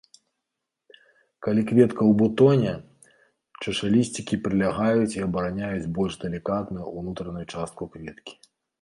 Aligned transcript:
Калі 1.47 1.61
кветка 1.71 2.01
ў 2.05 2.13
бутоне, 2.21 2.73
чашалісцікі 3.65 4.41
прылягаюць 4.49 5.15
і 5.19 5.25
абараняюць 5.29 5.89
больш 5.99 6.13
далікатную 6.29 6.85
ўнутраную 6.99 7.45
частку 7.53 7.83
кветкі. 7.97 8.33